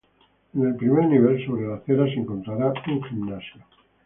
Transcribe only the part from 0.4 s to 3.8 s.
En el primer nivel sobre la acera, se encontrará un gimnasio.